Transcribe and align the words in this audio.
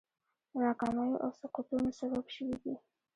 د 0.51 0.53
ناکامیو 0.63 1.21
او 1.23 1.29
سقوطونو 1.39 1.89
سبب 1.99 2.25
شوي 2.35 2.55
دي. 2.63 2.73